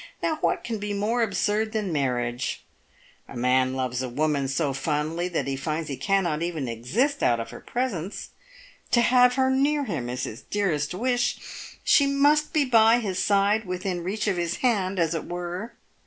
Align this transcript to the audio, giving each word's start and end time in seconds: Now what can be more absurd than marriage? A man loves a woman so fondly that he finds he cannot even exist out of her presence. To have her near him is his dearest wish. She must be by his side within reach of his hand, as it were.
Now 0.23 0.37
what 0.41 0.63
can 0.63 0.79
be 0.79 0.93
more 0.93 1.21
absurd 1.21 1.73
than 1.73 1.91
marriage? 1.93 2.63
A 3.27 3.37
man 3.37 3.75
loves 3.75 4.01
a 4.01 4.09
woman 4.09 4.47
so 4.47 4.73
fondly 4.73 5.27
that 5.27 5.45
he 5.45 5.55
finds 5.55 5.89
he 5.89 5.95
cannot 5.95 6.41
even 6.41 6.67
exist 6.67 7.21
out 7.21 7.39
of 7.39 7.51
her 7.51 7.59
presence. 7.59 8.29
To 8.93 9.01
have 9.01 9.35
her 9.35 9.51
near 9.51 9.83
him 9.83 10.09
is 10.09 10.23
his 10.23 10.41
dearest 10.41 10.95
wish. 10.95 11.37
She 11.83 12.07
must 12.07 12.51
be 12.51 12.65
by 12.65 12.97
his 12.97 13.19
side 13.19 13.65
within 13.67 14.01
reach 14.03 14.25
of 14.25 14.37
his 14.37 14.55
hand, 14.65 14.97
as 14.97 15.13
it 15.13 15.25
were. 15.27 15.75